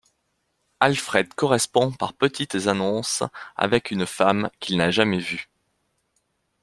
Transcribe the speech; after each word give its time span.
Alfred 0.79 1.35
correspond 1.35 1.91
par 1.91 2.13
petites 2.13 2.65
annonces 2.65 3.21
avec 3.55 3.91
une 3.91 4.07
femme 4.07 4.49
qu'il 4.59 4.77
n'a 4.77 4.89
jamais 4.89 5.19
vue. 5.19 5.47